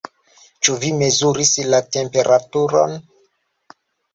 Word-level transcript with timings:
Ĉu 0.67 0.77
vi 0.83 0.89
mezuris 1.01 1.51
la 1.73 1.81
temperaturon? 1.99 2.99